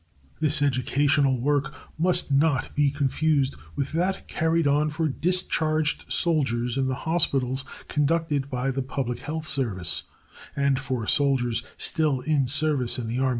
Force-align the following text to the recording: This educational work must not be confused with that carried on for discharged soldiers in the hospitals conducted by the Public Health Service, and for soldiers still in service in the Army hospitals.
This 0.39 0.63
educational 0.63 1.39
work 1.39 1.75
must 1.99 2.31
not 2.31 2.73
be 2.73 2.89
confused 2.89 3.53
with 3.75 3.91
that 3.91 4.27
carried 4.27 4.65
on 4.65 4.89
for 4.89 5.07
discharged 5.07 6.11
soldiers 6.11 6.75
in 6.75 6.87
the 6.87 6.95
hospitals 7.05 7.63
conducted 7.87 8.49
by 8.49 8.71
the 8.71 8.81
Public 8.81 9.19
Health 9.19 9.47
Service, 9.47 10.01
and 10.55 10.79
for 10.79 11.05
soldiers 11.05 11.61
still 11.77 12.21
in 12.21 12.47
service 12.47 12.97
in 12.97 13.03
the 13.03 13.09
Army 13.09 13.15
hospitals. 13.19 13.29